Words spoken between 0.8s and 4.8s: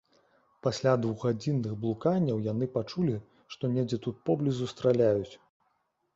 двухгадзінных блуканняў яны пачулі, што недзе тут поблізу